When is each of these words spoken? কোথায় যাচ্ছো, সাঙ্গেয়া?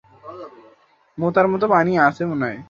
কোথায় 1.17 1.47
যাচ্ছো, 1.97 2.23
সাঙ্গেয়া? 2.29 2.59